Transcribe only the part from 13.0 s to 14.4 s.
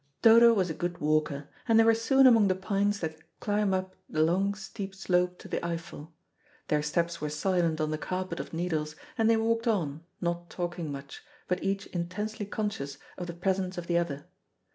of the presence of the other.